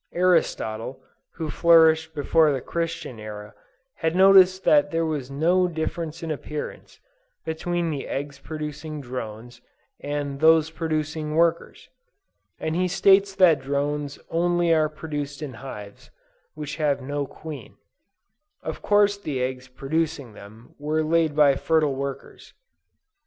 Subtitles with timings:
[0.15, 0.99] Aristotle,
[1.35, 3.53] who flourished before the Christian era,
[3.97, 6.99] had noticed that there was no difference in appearance,
[7.45, 9.61] between the eggs producing drones
[9.99, 11.87] and those producing workers;
[12.59, 16.09] and he states that drones only are produced in hives
[16.55, 17.75] which have no queen;
[18.63, 22.55] of course the eggs producing them, were laid by fertile workers.